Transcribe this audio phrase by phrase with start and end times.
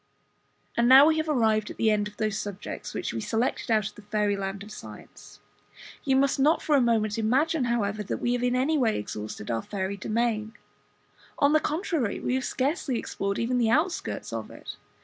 [0.75, 3.87] And now we have arrived at the end of those subjects which we selected out
[3.89, 5.39] of the Fairy land of Science.
[6.03, 9.51] You must not for a moment imagine, however, that we have in any way exhausted
[9.51, 10.55] our fairy domain;
[11.37, 14.75] on the contrary, we have scarcely explored even the outskirts of it.